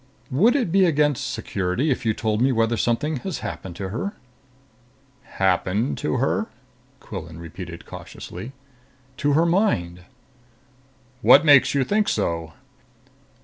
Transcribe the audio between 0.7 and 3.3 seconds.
be against security if you told me whether something